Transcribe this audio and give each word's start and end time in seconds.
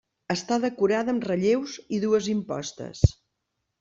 Està 0.35 0.55
decorada 0.61 1.13
amb 1.15 1.27
relleus 1.31 1.75
i 1.99 2.03
dues 2.07 2.31
impostes. 2.35 3.05